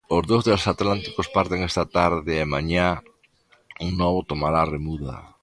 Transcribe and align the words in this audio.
Os 0.15 0.23
dous 0.29 0.45
transatlánticos 0.47 1.27
parten 1.35 1.59
esta 1.69 1.83
tarde 1.97 2.31
e 2.43 2.49
mañá 2.53 2.87
un 3.85 3.89
novo 4.01 4.19
tomará 4.29 4.59
a 4.63 4.69
remuda. 4.75 5.15